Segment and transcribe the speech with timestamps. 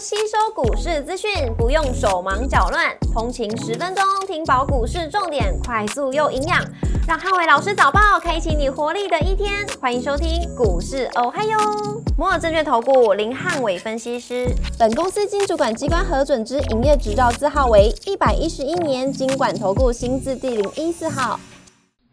[0.00, 6.64] 吸收股市资讯，不用手忙脚乱，通勤十分钟听饱股市重点，快速又营养，
[7.08, 9.66] 让汉伟老师早报开启你活力的一天。
[9.80, 11.58] 欢迎收听股市哦嗨哟，
[12.16, 14.46] 摩尔证券投顾林汉伟分析师，
[14.78, 21.40] 本公司经主管机关核准之营业执照字号为一百一十一年经管投顾新字第零一四号。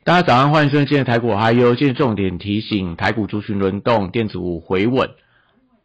[0.04, 5.08] 大家早上，欢迎收听今天台股嗨哟，今天重点提醒台股族群轮动，电子股回稳。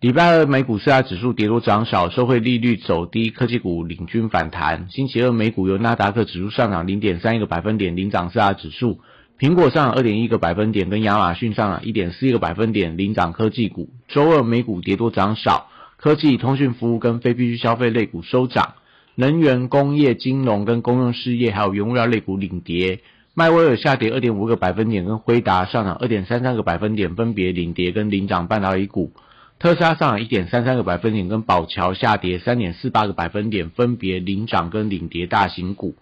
[0.01, 4.89] 礼拜二美股四大指数跌多涨少，社会利率走低，科技股领军反弹。
[4.89, 9.01] 星期二美股由纳达克指数上涨零点三一个百分点领涨四大指数，
[9.39, 13.91] 苹果上涨二点一个百分点，跟亚马逊上涨一点四一个百分点领涨科技股。
[14.09, 15.69] 周二美股跌多涨少，
[15.99, 18.77] 科技、通讯服务跟非必需消费类股收涨，
[19.17, 23.01] 能源、工业、金融跟公用事业还有原物料类股领跌。
[23.35, 29.13] 迈威尔下跌二点五个百分点，跟辉达上涨二点三三个百分点，分别领跌跟领涨半导体股。
[29.61, 35.97] 特斯拉上涨一点三三个百分点，跟宝桥下跌三点四八个百分点，分别领涨跟领跌大型股。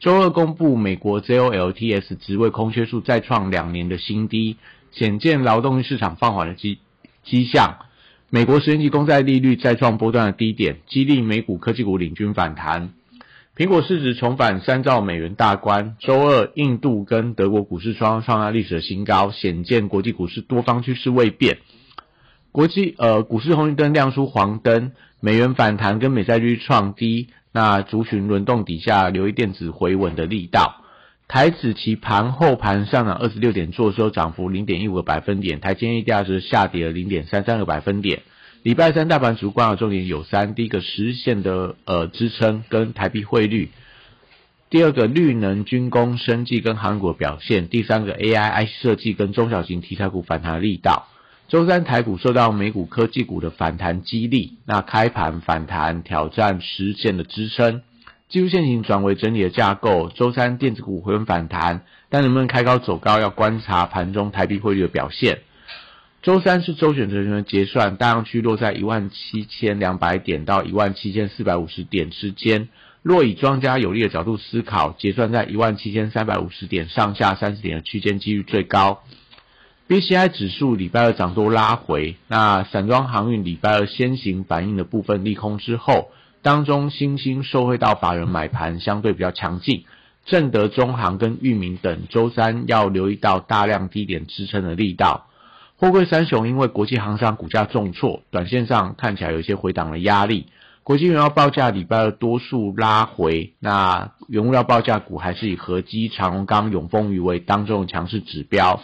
[0.00, 4.56] 周二公布美国 JOLTS 职位空缺数再创两年的新低，
[4.90, 6.80] 显见劳动力市场放缓的迹
[7.22, 7.76] 迹象。
[8.30, 12.94] 美国十年期公债利率再创波段的低点，激励美股科技股领军反弹。
[13.56, 15.94] 苹果市值重返三兆美元大关。
[16.00, 21.58] 周二，印度跟德国股市双创下历史的新高，显见国际股市多方趋势未变。
[22.54, 30.76] 国际呃股市红绿灯亮出黄灯，美元反弹跟美债率创低，那族群轮动底下，留意电子回稳的力道。
[31.26, 38.22] 台指期盘后盘上涨二十六点，做收涨幅零点一五个百分点，台积电价值下跌了零点三三个百分点。
[38.62, 43.70] 礼拜三大盘主观的重点有三：第一个实现的呃支撑跟台币汇率；
[44.70, 51.08] 第二个绿能、军工、生技跟韩国表现；第三个 A I I 设计跟中小型题材股反弹的力道。
[51.46, 57.82] 周三台股受到美股科技股的反弹激励，那开盘反弹挑战实现的支撑，
[58.28, 60.08] 技术线型转为整理的架构。
[60.08, 65.40] 周三电子股回稳反弹，但能不能开高走高，要观察盘中台币汇率的表现。
[66.22, 72.68] 周三是周选择权结算，大量区落在一万七千两百点到一万七千四百五十点之间。
[73.02, 79.02] 若以庄家有利的角度思考，结算在一万七千三百五十点上下三十点的区间几率最高。
[79.86, 86.08] B C I 指数礼拜二涨多拉回，那散装航运礼拜二先行反映的部分利空之后，
[86.40, 89.84] 当中新兴受惠到法人买盘相对比较强劲，
[90.24, 95.26] 正德、中航跟裕民等周三要留意到大量低点支撑的力道。
[95.76, 100.46] 货柜三雄因为国际航商股价重挫，短线上看起来有些回档的压力。
[100.82, 108.80] 国际原料报价礼拜二多数拉回，那原物料报价股还是以合基、长荣钢、永丰余为当中的强势指标。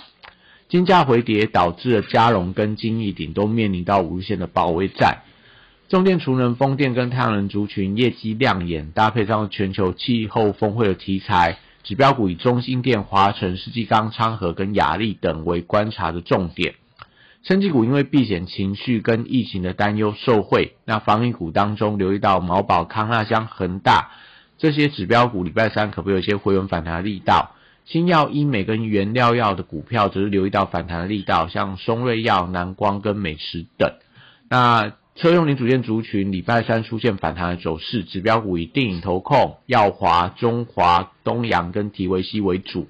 [0.70, 5.22] 金价回跌，导致了嘉荣跟金益顶都面临到无限的保卫战。
[5.88, 16.74] 重电、储能、风电跟太阳能族群业绩亮眼，搭配上全球气候峰会的题材，指标股以中心电、华晨、世纪钢、昌河跟雅力等为观察的重点。
[17.42, 24.12] 升级股因为避险情绪跟疫情的担忧受惠，那防御股当中留意到毛宝、康纳香、恒大
[24.56, 27.56] 这些指标股，礼拜三可不有一些回稳反弹的力道？
[27.90, 33.94] 新药、医美跟原料药的股票，只是留意到反弹的力道，像松瑞药、南光跟美食等。
[34.48, 42.86] 那车用零组件族群礼拜三出现反弹的走势，指标股以电影投控、耀华、中华、东阳跟提维西为主。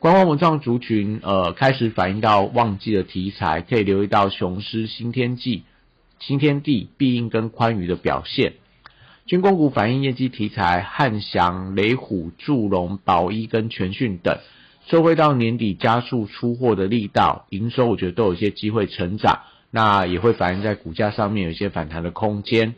[0.00, 5.62] 观光文创族群，呃，开始反映到旺季的题材，可以留意到雄狮、新天际、
[6.18, 8.54] 新天地、必应跟宽裕的表现。
[9.26, 14.38] 军工股反映业绩题材，汉翔、雷虎、祝融、宝一跟全讯等，
[14.86, 19.40] 收回到年底加速出货的力道，营收我觉得都有一些机会成长，
[19.72, 22.76] 那也会反映在股价上面有一些反弹的空间。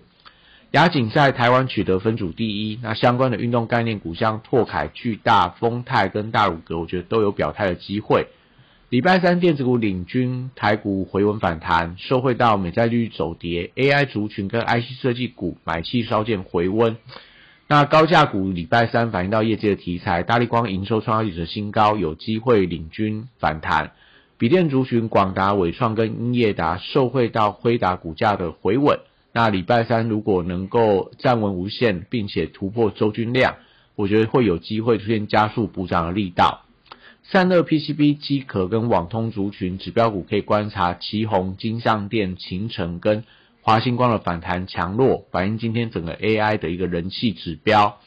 [0.70, 8.26] 雅景在台湾取得分组第一，那相关的运动概念股像拓凯、巨大、丰泰跟大鲁阁，我觉得都有表态的机会。
[8.90, 16.96] 礼拜三电子股领军，台股回稳反弹，受惠到美债率走跌，AI 族群跟 IC 设计股买气稍见回温。
[17.66, 23.92] 那高价股礼拜三反映到业绩的题材，大力光营收创下历史新高，有机会领军反弹。
[24.38, 29.00] 笔电族群广达、伟创跟英业达受惠到辉达股价的回稳。
[29.34, 33.56] 那礼拜三如果能够站稳无限，并且突破周均量，
[33.96, 36.62] 我觉得会有机会出现加速补涨的力道。
[37.30, 43.22] 散热 PCB 机壳跟网通族群指标股可以观察旗宏、金相电、秦城跟
[43.60, 47.98] 华星光的反弹强弱，反映今天整个 AI 的一个人气指标。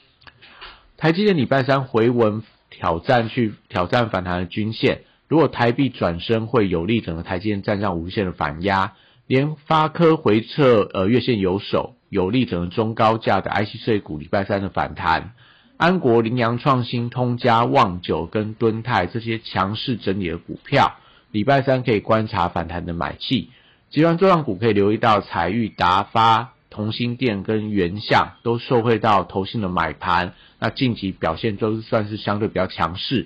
[0.98, 2.42] 台积电礼拜三回稳
[2.72, 8.94] 挑战去挑战反弹的均线，如果台币转升会有利整个台积电站上无限的反压。
[9.28, 15.34] 联发科回撤呃月线有手，有利整个中高价的 IC 设计股礼拜三的反弹。
[15.82, 20.98] 安国、羚羊创新、通家、旺九跟敦泰这些强势整理的股票，
[21.32, 23.50] 礼拜三可以观察反弹的买气。
[23.90, 33.26] 集团作上股可以留意到彩玉、达发、同心店跟元相都受惠到投信的买盘，那近期表现都算是相对比较强势。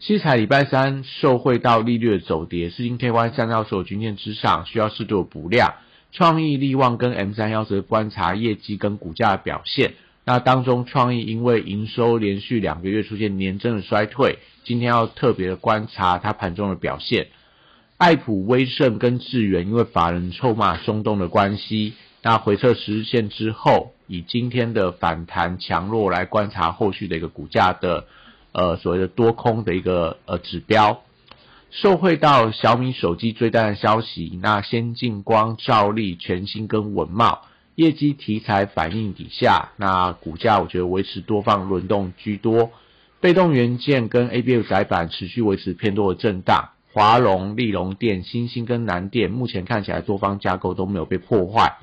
[0.00, 5.74] 西彩礼拜三受惠到利率的走跌，是因 KY 三到所有均线之上，需要适度的补量。
[6.10, 9.92] 创意、利旺跟 M 三幺则观察业绩跟股价表现。
[10.28, 17.28] 那当中创意因为营收连续两个月出现年增的衰退，今天要特别的观察它盘中的表现。
[17.96, 28.06] 爱普、威盛跟智源因为法人臭骂松动的关系，那回撤十日线之后，以今天的反弹强弱来观察后续的一个股价的
[28.52, 31.00] 呃所谓的多空的一个呃指标。
[31.70, 37.46] 受惠到小米手机追单的消息，那先进光、兆利、全新跟文茂。
[37.78, 42.72] 业绩题材反应底下，那股价我觉得维持多方轮动居多，
[43.20, 46.70] 被动元件跟 A B F 窄板持续维持偏多的震荡。
[46.92, 51.76] 华龙、利隆电、新兴跟南电目前看起来多方架构都没有被破坏。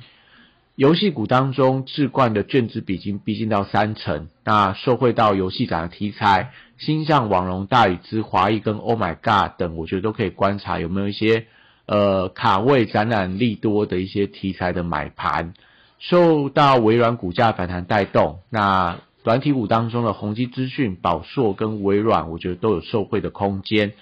[0.76, 11.46] 游戏股当中，智冠的卷子比已经逼近到三成，那受惠到游戏展的题材，新象、网龙、大宇之、华谊跟 Oh My God 等，我觉得都可以观察有没有一些
[11.86, 15.54] 呃卡位展览利多的一些题材的买盘。
[16.00, 23.94] 受到微软股价反弹带动，那短体股当中的宏基资讯、宝硕跟微软，我觉得都有受惠的空间。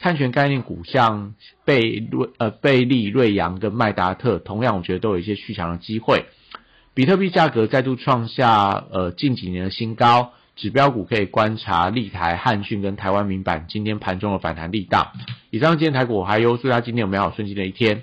[0.00, 1.34] 碳权概念股像
[1.64, 6.24] 贝瑞、呃贝利、瑞阳跟麦达特，同样我觉得都有一些续强的机会。
[6.94, 15.12] 比特币价格再度创下呃近几年的新高，指标股可以观察立台、汉讯跟台湾民版今天盘中的反弹力道。
[15.50, 18.02] 以上今天台股还有祝大家今天有美好顺心的一天。